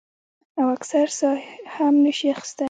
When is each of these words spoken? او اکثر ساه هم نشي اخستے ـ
او 0.59 0.65
اکثر 0.77 1.07
ساه 1.19 1.37
هم 1.75 1.93
نشي 2.05 2.27
اخستے 2.33 2.57
ـ 2.59 2.59